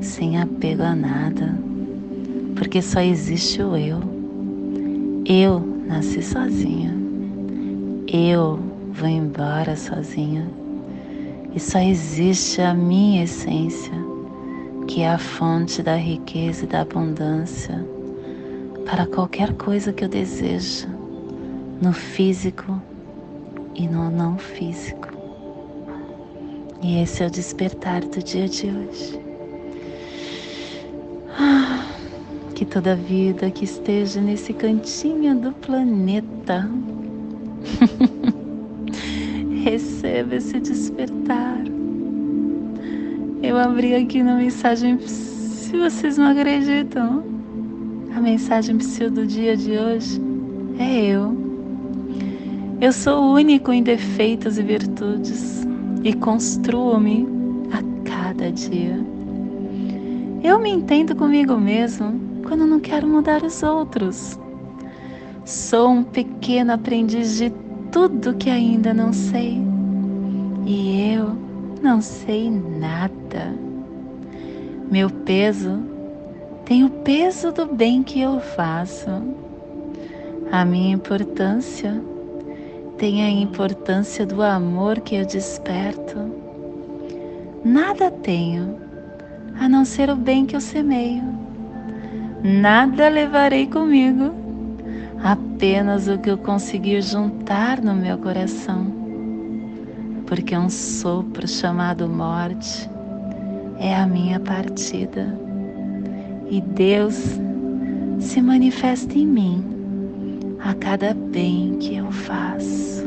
sem 0.00 0.38
apego 0.38 0.82
a 0.82 0.94
nada, 0.94 1.56
porque 2.54 2.82
só 2.82 3.00
existe 3.00 3.62
o 3.62 3.74
eu. 3.74 4.00
Eu 5.24 5.60
nasci 5.86 6.22
sozinha, 6.22 6.94
eu 8.06 8.60
vou 8.92 9.08
embora 9.08 9.74
sozinha, 9.76 10.46
e 11.54 11.60
só 11.60 11.78
existe 11.78 12.60
a 12.60 12.74
minha 12.74 13.24
essência, 13.24 13.94
que 14.86 15.00
é 15.00 15.08
a 15.08 15.18
fonte 15.18 15.82
da 15.82 15.96
riqueza 15.96 16.64
e 16.64 16.68
da 16.68 16.82
abundância 16.82 17.82
para 18.84 19.06
qualquer 19.06 19.54
coisa 19.54 19.90
que 19.90 20.04
eu 20.04 20.08
desejo 20.08 21.03
no 21.84 21.92
físico 21.92 22.80
e 23.74 23.86
no 23.86 24.10
não 24.10 24.38
físico. 24.38 25.08
E 26.82 27.02
esse 27.02 27.22
é 27.22 27.26
o 27.26 27.30
despertar 27.30 28.00
do 28.00 28.22
dia 28.22 28.48
de 28.48 28.68
hoje. 28.68 29.20
Ah, 31.38 31.84
que 32.54 32.64
toda 32.64 32.96
vida 32.96 33.50
que 33.50 33.66
esteja 33.66 34.18
nesse 34.18 34.54
cantinho 34.54 35.38
do 35.38 35.52
planeta 35.52 36.70
receba 39.62 40.36
esse 40.36 40.58
despertar. 40.60 41.64
Eu 43.42 43.58
abri 43.58 43.94
aqui 43.94 44.22
na 44.22 44.36
mensagem, 44.36 44.98
se 45.06 45.76
vocês 45.76 46.16
não 46.16 46.28
acreditam, 46.28 47.22
a 48.16 48.20
mensagem 48.22 48.78
psiu 48.78 49.10
do 49.10 49.26
dia 49.26 49.54
de 49.54 49.72
hoje 49.72 50.18
é 50.78 51.04
eu. 51.08 51.33
Eu 52.84 52.92
sou 52.92 53.32
único 53.32 53.72
em 53.72 53.82
defeitos 53.82 54.58
e 54.58 54.62
virtudes 54.62 55.66
e 56.02 56.12
construo-me 56.12 57.26
a 57.72 57.80
cada 58.06 58.52
dia. 58.52 59.02
Eu 60.42 60.58
me 60.58 60.68
entendo 60.68 61.16
comigo 61.16 61.56
mesmo 61.56 62.42
quando 62.46 62.66
não 62.66 62.78
quero 62.78 63.06
mudar 63.06 63.42
os 63.42 63.62
outros. 63.62 64.38
Sou 65.46 65.92
um 65.92 66.04
pequeno 66.04 66.74
aprendiz 66.74 67.38
de 67.38 67.50
tudo 67.90 68.34
que 68.34 68.50
ainda 68.50 68.92
não 68.92 69.14
sei. 69.14 69.62
E 70.66 71.14
eu 71.14 71.34
não 71.80 72.02
sei 72.02 72.50
nada. 72.50 73.54
Meu 74.90 75.08
peso 75.08 75.80
tem 76.66 76.84
o 76.84 76.90
peso 76.90 77.50
do 77.50 77.64
bem 77.64 78.02
que 78.02 78.20
eu 78.20 78.40
faço. 78.40 79.08
A 80.52 80.66
minha 80.66 80.92
importância 80.92 81.98
tem 82.98 83.24
a 83.24 83.30
importância 83.30 84.24
do 84.24 84.42
amor 84.42 85.00
que 85.00 85.16
eu 85.16 85.26
desperto. 85.26 86.16
Nada 87.64 88.10
tenho 88.10 88.78
a 89.58 89.68
não 89.68 89.84
ser 89.84 90.10
o 90.10 90.16
bem 90.16 90.46
que 90.46 90.54
eu 90.54 90.60
semeio. 90.60 91.22
Nada 92.42 93.08
levarei 93.08 93.66
comigo, 93.66 94.34
apenas 95.22 96.08
o 96.08 96.18
que 96.18 96.30
eu 96.30 96.38
conseguir 96.38 97.02
juntar 97.02 97.80
no 97.80 97.94
meu 97.94 98.18
coração. 98.18 98.86
Porque 100.26 100.56
um 100.56 100.68
sopro 100.68 101.48
chamado 101.48 102.08
morte 102.08 102.88
é 103.78 103.94
a 103.94 104.06
minha 104.06 104.38
partida. 104.38 105.38
E 106.48 106.60
Deus 106.60 107.38
se 108.20 108.40
manifesta 108.40 109.18
em 109.18 109.26
mim 109.26 109.73
a 110.64 110.72
cada 110.72 111.12
bem 111.12 111.76
que 111.78 111.96
eu 111.96 112.10
faço. 112.10 113.04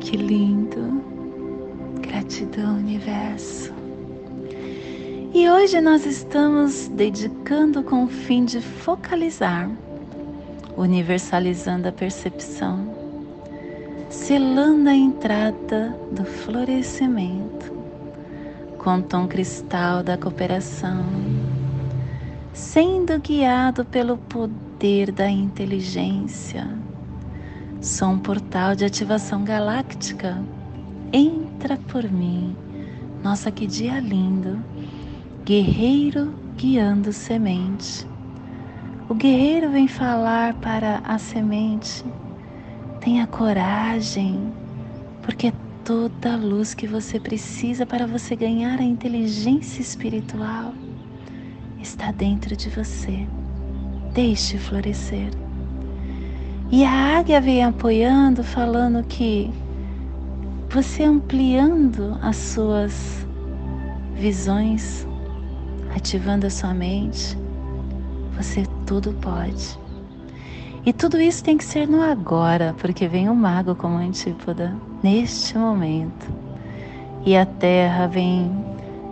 Que 0.00 0.16
lindo! 0.16 1.00
Gratidão, 2.00 2.76
universo. 2.76 3.72
E 5.32 5.48
hoje 5.48 5.80
nós 5.80 6.04
estamos 6.04 6.88
dedicando 6.88 7.84
com 7.84 8.04
o 8.04 8.08
fim 8.08 8.44
de 8.44 8.60
focalizar, 8.60 9.70
universalizando 10.76 11.86
a 11.86 11.92
percepção, 11.92 12.96
selando 14.10 14.88
a 14.88 14.94
entrada 14.94 15.96
do 16.10 16.24
florescimento 16.24 17.77
com 18.78 19.02
tom 19.02 19.26
cristal 19.26 20.02
da 20.02 20.16
cooperação, 20.16 21.04
sendo 22.52 23.18
guiado 23.20 23.84
pelo 23.84 24.16
poder 24.16 25.10
da 25.12 25.28
inteligência. 25.28 26.66
Sou 27.80 28.08
um 28.08 28.18
portal 28.18 28.74
de 28.74 28.84
ativação 28.84 29.44
galáctica. 29.44 30.40
Entra 31.12 31.76
por 31.76 32.10
mim. 32.10 32.56
Nossa, 33.22 33.50
que 33.50 33.66
dia 33.66 34.00
lindo! 34.00 34.58
Guerreiro 35.44 36.34
guiando 36.56 37.12
semente. 37.12 38.06
O 39.08 39.14
guerreiro 39.14 39.70
vem 39.70 39.88
falar 39.88 40.54
para 40.54 41.00
a 41.04 41.18
semente: 41.18 42.04
tenha 43.00 43.26
coragem, 43.26 44.52
porque 45.22 45.52
toda 45.88 46.34
a 46.34 46.36
luz 46.36 46.74
que 46.74 46.86
você 46.86 47.18
precisa 47.18 47.86
para 47.86 48.06
você 48.06 48.36
ganhar 48.36 48.78
a 48.78 48.82
inteligência 48.82 49.80
espiritual 49.80 50.74
está 51.80 52.12
dentro 52.12 52.54
de 52.54 52.68
você. 52.68 53.26
Deixe 54.12 54.58
florescer. 54.58 55.30
E 56.70 56.84
a 56.84 57.18
águia 57.18 57.40
vem 57.40 57.64
apoiando, 57.64 58.44
falando 58.44 59.02
que 59.02 59.50
você 60.68 61.04
ampliando 61.04 62.18
as 62.20 62.36
suas 62.36 63.26
visões, 64.12 65.06
ativando 65.96 66.48
a 66.48 66.50
sua 66.50 66.74
mente, 66.74 67.34
você 68.36 68.66
tudo 68.84 69.14
pode. 69.22 69.78
E 70.84 70.92
tudo 70.92 71.18
isso 71.18 71.42
tem 71.42 71.56
que 71.56 71.64
ser 71.64 71.88
no 71.88 72.02
agora, 72.02 72.74
porque 72.78 73.08
vem 73.08 73.30
o 73.30 73.34
mago 73.34 73.74
como 73.74 73.96
antípoda, 73.96 74.76
neste 75.02 75.56
momento. 75.56 76.32
E 77.24 77.36
a 77.36 77.44
terra 77.44 78.06
vem 78.06 78.50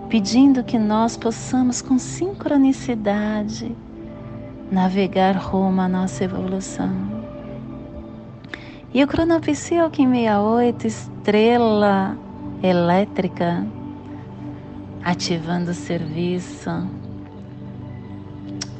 pedindo 0.08 0.62
que 0.62 0.78
nós 0.78 1.16
possamos, 1.16 1.82
com 1.82 1.98
sincronicidade, 1.98 3.76
navegar 4.70 5.36
rumo 5.36 5.80
à 5.80 5.88
nossa 5.88 6.24
evolução. 6.24 6.90
E 8.94 9.02
o 9.02 9.06
Cronopsi 9.06 9.76
Alquim 9.76 10.10
68, 10.10 10.86
estrela 10.86 12.16
elétrica, 12.62 13.66
ativando 15.04 15.72
o 15.72 15.74
serviço 15.74 16.70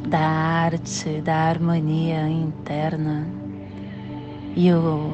da 0.09 0.21
arte, 0.21 1.21
da 1.21 1.35
harmonia 1.35 2.29
interna. 2.29 3.27
E 4.57 4.73
o 4.73 5.13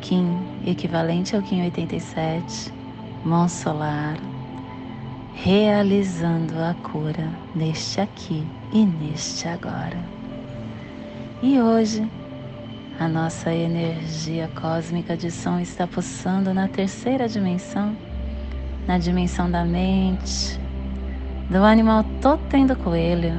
Kim, 0.00 0.38
equivalente 0.66 1.34
ao 1.34 1.42
Kim 1.42 1.62
87, 1.62 2.72
mão 3.24 3.48
solar, 3.48 4.16
realizando 5.34 6.54
a 6.58 6.74
cura 6.74 7.28
neste 7.54 8.00
aqui 8.00 8.46
e 8.72 8.84
neste 8.84 9.48
agora. 9.48 9.98
E 11.42 11.60
hoje, 11.60 12.08
a 12.98 13.08
nossa 13.08 13.52
energia 13.52 14.48
cósmica 14.60 15.16
de 15.16 15.30
som 15.30 15.58
está 15.58 15.86
pulsando 15.86 16.54
na 16.54 16.68
terceira 16.68 17.28
dimensão, 17.28 17.96
na 18.86 18.98
dimensão 18.98 19.50
da 19.50 19.64
mente, 19.64 20.58
do 21.50 21.62
animal 21.64 22.04
totem 22.20 22.66
do 22.66 22.76
coelho, 22.76 23.34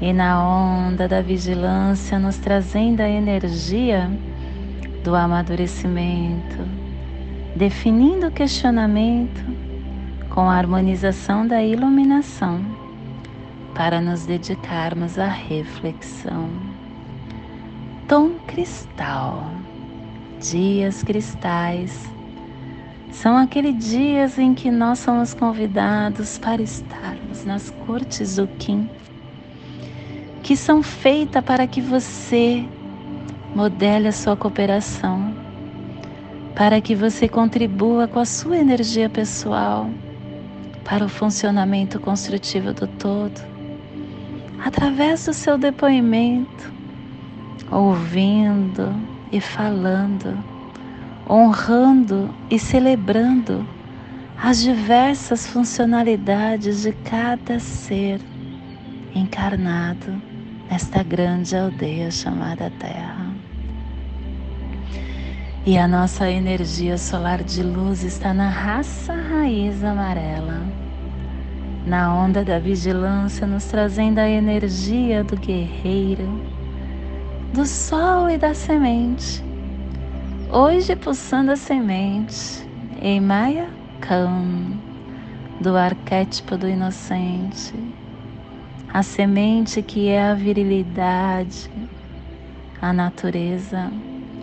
e 0.00 0.12
na 0.12 0.40
onda 0.42 1.08
da 1.08 1.20
vigilância, 1.20 2.18
nos 2.18 2.38
trazendo 2.38 3.00
a 3.00 3.08
energia 3.08 4.08
do 5.02 5.14
amadurecimento, 5.14 6.58
definindo 7.56 8.28
o 8.28 8.32
questionamento 8.32 9.44
com 10.30 10.48
a 10.48 10.56
harmonização 10.56 11.46
da 11.46 11.62
iluminação, 11.62 12.60
para 13.74 14.00
nos 14.00 14.26
dedicarmos 14.26 15.18
à 15.18 15.28
reflexão 15.28 16.48
tom 18.08 18.30
cristal. 18.46 19.44
Dias 20.40 21.02
cristais 21.02 22.08
são 23.12 23.36
aqueles 23.36 23.84
dias 23.84 24.38
em 24.38 24.54
que 24.54 24.70
nós 24.70 25.00
somos 25.00 25.34
convidados 25.34 26.38
para 26.38 26.62
estarmos 26.62 27.44
nas 27.44 27.70
cortes 27.86 28.36
do 28.36 28.46
Kim, 28.46 28.88
que 30.42 30.56
são 30.56 30.82
feitas 30.82 31.44
para 31.44 31.66
que 31.66 31.82
você 31.82 32.64
modele 33.58 34.06
a 34.06 34.12
sua 34.12 34.36
cooperação, 34.36 35.34
para 36.54 36.80
que 36.80 36.94
você 36.94 37.28
contribua 37.28 38.06
com 38.06 38.20
a 38.20 38.24
sua 38.24 38.56
energia 38.56 39.10
pessoal 39.10 39.90
para 40.84 41.04
o 41.04 41.08
funcionamento 41.08 41.98
construtivo 41.98 42.72
do 42.72 42.86
todo, 42.86 43.40
através 44.64 45.26
do 45.26 45.32
seu 45.32 45.58
depoimento, 45.58 46.72
ouvindo 47.68 48.94
e 49.32 49.40
falando, 49.40 50.38
honrando 51.28 52.32
e 52.48 52.60
celebrando 52.60 53.66
as 54.40 54.62
diversas 54.62 55.48
funcionalidades 55.48 56.82
de 56.82 56.92
cada 56.92 57.58
ser 57.58 58.20
encarnado 59.16 60.22
nesta 60.70 61.02
grande 61.02 61.56
aldeia 61.56 62.08
chamada 62.08 62.70
Terra. 62.78 63.17
E 65.68 65.76
a 65.76 65.86
nossa 65.86 66.30
energia 66.30 66.96
solar 66.96 67.44
de 67.44 67.62
luz 67.62 68.02
está 68.02 68.32
na 68.32 68.48
raça 68.48 69.12
raiz 69.12 69.84
amarela, 69.84 70.66
na 71.86 72.14
onda 72.14 72.42
da 72.42 72.58
vigilância, 72.58 73.46
nos 73.46 73.66
trazendo 73.66 74.18
a 74.18 74.26
energia 74.26 75.22
do 75.22 75.36
guerreiro 75.36 76.26
do 77.52 77.66
sol 77.66 78.30
e 78.30 78.38
da 78.38 78.54
semente. 78.54 79.44
Hoje 80.50 80.96
pulsando 80.96 81.52
a 81.52 81.56
semente 81.56 82.66
em 83.02 83.20
Maya 83.20 83.68
Khan, 84.00 84.72
do 85.60 85.76
arquétipo 85.76 86.56
do 86.56 86.66
inocente, 86.66 87.74
a 88.90 89.02
semente 89.02 89.82
que 89.82 90.08
é 90.08 90.30
a 90.30 90.34
virilidade, 90.34 91.70
a 92.80 92.90
natureza, 92.90 93.92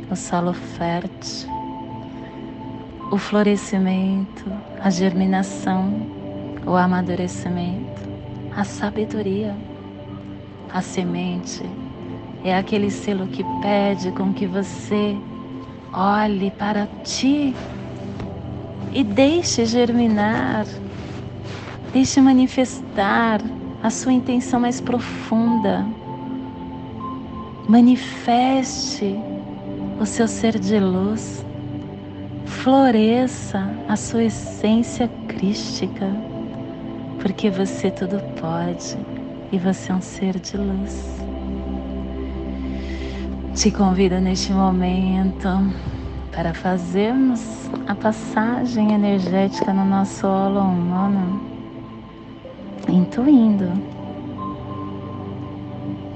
o 0.09 0.15
solo 0.15 0.53
fértil, 0.53 1.49
o 3.11 3.17
florescimento, 3.17 4.45
a 4.81 4.89
germinação, 4.89 5.93
o 6.65 6.75
amadurecimento, 6.75 8.01
a 8.55 8.63
sabedoria, 8.63 9.55
a 10.73 10.81
semente 10.81 11.63
é 12.43 12.55
aquele 12.55 12.91
selo 12.91 13.27
que 13.27 13.43
pede 13.61 14.11
com 14.11 14.31
que 14.31 14.45
você 14.45 15.17
olhe 15.91 16.51
para 16.51 16.87
ti 17.03 17.55
e 18.93 19.03
deixe 19.03 19.65
germinar, 19.65 20.65
deixe 21.91 22.21
manifestar 22.21 23.41
a 23.81 23.89
sua 23.89 24.13
intenção 24.13 24.59
mais 24.59 24.79
profunda. 24.79 25.85
Manifeste 27.67 29.19
o 29.99 30.05
seu 30.05 30.27
ser 30.27 30.60
de 30.60 30.79
luz, 30.79 31.45
floresça 32.45 33.69
a 33.88 33.95
sua 33.95 34.25
essência 34.25 35.10
crística, 35.27 36.08
porque 37.21 37.49
você 37.49 37.89
tudo 37.89 38.19
pode 38.39 38.97
e 39.51 39.58
você 39.58 39.91
é 39.91 39.95
um 39.95 40.01
ser 40.01 40.39
de 40.39 40.58
luz. 40.58 41.15
Te 43.53 43.71
convido 43.71 44.19
neste 44.19 44.51
momento 44.51 45.47
para 46.31 46.53
fazermos 46.53 47.69
a 47.88 47.95
passagem 47.95 48.91
energética 48.91 49.71
no 49.71 49.86
nosso 49.86 50.27
holo 50.27 50.60
humano, 50.60 51.41
intuindo 52.89 53.71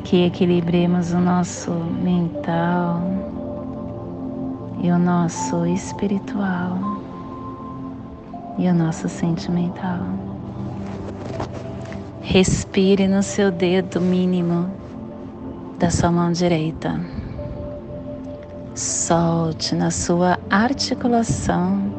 que 0.03 0.25
equilibremos 0.25 1.13
o 1.13 1.19
nosso 1.19 1.71
mental 1.71 3.28
e 4.81 4.91
o 4.91 4.97
nosso 4.97 5.65
espiritual 5.65 6.77
e 8.57 8.67
o 8.67 8.73
nosso 8.73 9.07
sentimental. 9.07 9.99
Respire 12.21 13.07
no 13.07 13.23
seu 13.23 13.49
dedo 13.49 13.99
mínimo 13.99 14.69
da 15.79 15.89
sua 15.89 16.11
mão 16.11 16.31
direita. 16.31 16.99
Solte 18.75 19.73
na 19.75 19.89
sua 19.89 20.37
articulação 20.49 21.91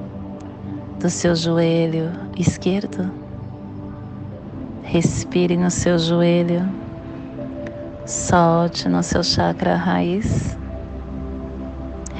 do 1.01 1.09
seu 1.09 1.35
joelho 1.35 2.13
esquerdo. 2.37 3.11
Respire 4.83 5.57
no 5.57 5.71
seu 5.71 5.99
joelho. 5.99 6.69
Solte 8.07 8.89
no 8.89 9.03
seu 9.03 9.23
chakra 9.23 9.77
raiz. 9.77 10.60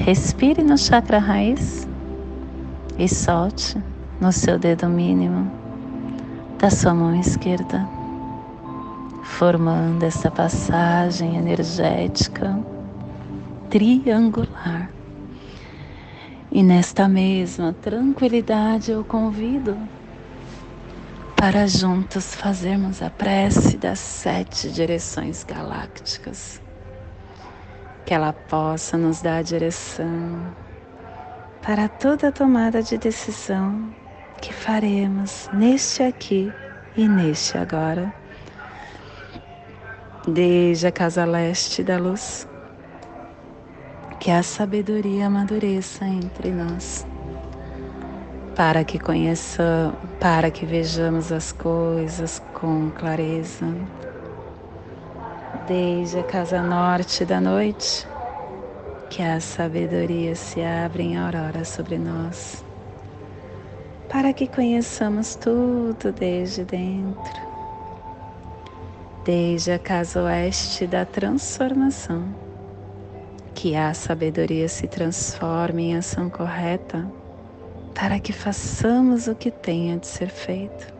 Respire 0.01 0.63
no 0.63 0.79
chakra 0.79 1.19
raiz 1.19 1.87
e 2.99 3.07
solte 3.07 3.77
no 4.19 4.33
seu 4.33 4.59
dedo 4.59 4.89
mínimo 4.89 5.53
da 6.59 6.71
sua 6.71 6.95
mão 6.95 7.15
esquerda, 7.15 7.87
formando 9.23 10.03
essa 10.03 10.31
passagem 10.31 11.37
energética 11.37 12.59
triangular. 13.69 14.91
E 16.51 16.63
nesta 16.63 17.07
mesma 17.07 17.75
tranquilidade 17.75 18.91
eu 18.91 19.05
convido 19.05 19.77
para 21.37 21.69
juntos 21.69 22.35
fazermos 22.35 23.03
a 23.03 23.11
prece 23.11 23.77
das 23.77 23.99
sete 23.99 24.71
direções 24.73 25.45
galácticas. 25.45 26.61
Que 28.11 28.15
ela 28.15 28.33
possa 28.33 28.99
nos 28.99 29.23
dar 29.23 29.37
a 29.37 29.43
direção 29.43 30.53
para 31.63 31.89
toda 31.89 32.33
tomada 32.33 32.83
de 32.83 32.99
decisão 32.99 33.95
que 34.43 34.53
faremos 34.53 35.49
neste 35.53 36.03
aqui 36.03 36.53
e 36.97 37.07
neste 37.07 37.57
agora. 37.57 38.13
Desde 40.27 40.89
a 40.89 40.91
casa 40.91 41.25
leste 41.25 41.85
da 41.85 41.99
luz, 41.99 42.49
que 44.19 44.33
a 44.33 44.43
sabedoria 44.43 45.29
amadureça 45.29 46.05
entre 46.05 46.51
nós 46.51 47.07
para 48.57 48.83
que 48.83 48.99
conheça, 48.99 49.95
para 50.19 50.51
que 50.51 50.67
vejamos 50.67 51.31
as 51.31 51.53
coisas 51.53 52.43
com 52.55 52.91
clareza. 52.91 53.73
Desde 55.71 56.19
a 56.19 56.25
casa 56.25 56.61
norte 56.61 57.25
da 57.25 57.41
noite, 57.41 58.05
que 59.09 59.23
a 59.23 59.39
sabedoria 59.39 60.35
se 60.35 60.61
abre 60.61 61.05
em 61.05 61.17
aurora 61.17 61.65
sobre 61.65 61.97
nós, 61.97 62.65
para 64.09 64.33
que 64.33 64.49
conheçamos 64.49 65.37
tudo 65.37 66.11
desde 66.11 66.65
dentro. 66.65 67.41
Desde 69.25 69.71
a 69.71 69.79
casa 69.79 70.25
oeste 70.25 70.89
da 70.89 71.05
transformação, 71.05 72.35
que 73.55 73.77
a 73.77 73.95
sabedoria 73.95 74.69
se 74.69 74.89
transforme 74.89 75.91
em 75.91 75.97
ação 75.97 76.29
correta 76.29 77.09
para 77.95 78.19
que 78.19 78.33
façamos 78.33 79.29
o 79.29 79.37
que 79.37 79.53
tenha 79.53 79.97
de 79.99 80.09
ser 80.09 80.31
feito. 80.31 81.00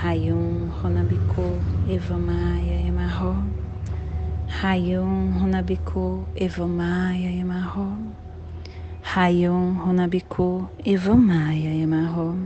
Rayum 0.00 0.72
Runabiku 0.80 1.60
Evamaya 1.86 2.80
Emarro. 2.88 3.36
Rayum 4.48 5.38
Runabiku 5.38 6.26
Evamaya 6.34 7.30
Emarro. 7.30 7.98
Rayum 9.04 9.78
Runabiku 9.78 10.68
Evamaya 10.84 11.70
Emarro. 11.82 12.36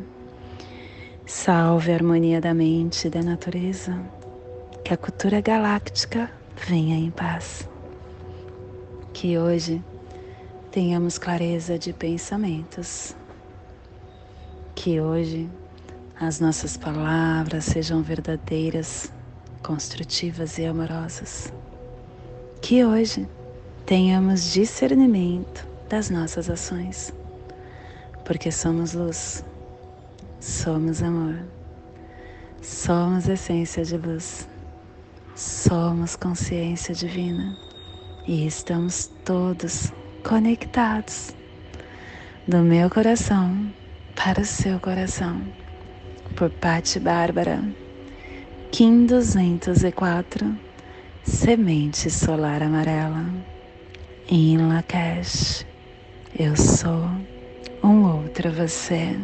Salve 1.24 1.92
a 1.92 1.94
harmonia 1.94 2.40
da 2.40 2.52
mente 2.52 3.06
e 3.06 3.10
da 3.10 3.22
natureza. 3.22 3.96
Que 4.84 4.92
a 4.92 4.96
cultura 4.96 5.40
galáctica 5.40 6.30
venha 6.68 6.96
em 6.96 7.10
paz. 7.10 7.66
Que 9.14 9.38
hoje 9.38 9.82
tenhamos 10.70 11.16
clareza 11.16 11.78
de 11.78 11.94
pensamentos. 11.94 13.16
Que 14.74 15.00
hoje 15.00 15.48
as 16.18 16.40
nossas 16.40 16.78
palavras 16.78 17.66
sejam 17.66 18.02
verdadeiras, 18.02 19.12
construtivas 19.62 20.56
e 20.56 20.64
amorosas. 20.64 21.52
Que 22.62 22.84
hoje 22.84 23.28
tenhamos 23.84 24.50
discernimento 24.50 25.66
das 25.90 26.08
nossas 26.08 26.48
ações, 26.48 27.12
porque 28.24 28.50
somos 28.50 28.94
luz, 28.94 29.44
somos 30.40 31.02
amor, 31.02 31.38
somos 32.62 33.28
essência 33.28 33.84
de 33.84 33.98
luz, 33.98 34.48
somos 35.34 36.16
consciência 36.16 36.94
divina 36.94 37.54
e 38.26 38.46
estamos 38.46 39.10
todos 39.22 39.92
conectados 40.24 41.34
do 42.48 42.62
meu 42.62 42.88
coração 42.88 43.70
para 44.14 44.40
o 44.40 44.44
seu 44.46 44.80
coração. 44.80 45.65
Por 46.36 46.50
Patti 46.50 47.00
Bárbara, 47.00 47.64
Kim 48.70 49.06
204, 49.06 50.54
Semente 51.24 52.10
Solar 52.10 52.62
Amarela, 52.62 53.24
em 54.28 54.58
Lakesh, 54.58 55.64
eu 56.38 56.54
sou 56.54 57.08
um 57.82 58.04
outro 58.04 58.52
você. 58.52 59.16